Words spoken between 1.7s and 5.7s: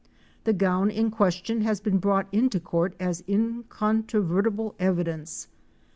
been brought into court as incontrovertible evidence.